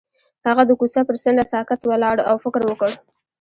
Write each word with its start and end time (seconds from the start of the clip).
هغه 0.47 0.63
د 0.67 0.71
کوڅه 0.79 1.01
پر 1.07 1.15
څنډه 1.23 1.45
ساکت 1.51 1.81
ولاړ 1.83 2.17
او 2.29 2.35
فکر 2.43 2.61
وکړ. 2.67 2.91